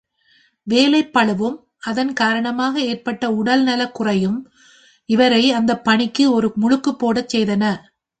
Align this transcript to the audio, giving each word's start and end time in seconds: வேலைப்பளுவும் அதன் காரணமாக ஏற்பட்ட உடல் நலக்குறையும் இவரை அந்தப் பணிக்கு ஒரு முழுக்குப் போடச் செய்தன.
வேலைப்பளுவும் 0.67 1.57
அதன் 1.81 2.13
காரணமாக 2.13 2.73
ஏற்பட்ட 2.83 3.29
உடல் 3.33 3.63
நலக்குறையும் 3.63 4.39
இவரை 5.09 5.43
அந்தப் 5.51 5.83
பணிக்கு 5.83 6.25
ஒரு 6.31 6.49
முழுக்குப் 6.55 6.99
போடச் 6.99 7.31
செய்தன. 7.35 7.63